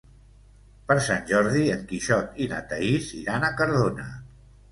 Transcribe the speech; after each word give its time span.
Per 0.91 0.95
Sant 1.07 1.21
Jordi 1.31 1.65
en 1.75 1.83
Quixot 1.91 2.41
i 2.45 2.49
na 2.53 2.63
Thaís 2.71 3.13
iran 3.21 3.45
a 3.45 3.53
Cardona. 3.61 4.09